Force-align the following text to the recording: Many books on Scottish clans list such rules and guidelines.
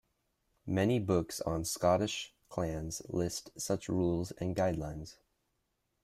Many 0.65 0.97
books 0.97 1.41
on 1.41 1.63
Scottish 1.63 2.33
clans 2.49 3.03
list 3.07 3.51
such 3.55 3.87
rules 3.87 4.31
and 4.39 4.55
guidelines. 4.55 5.17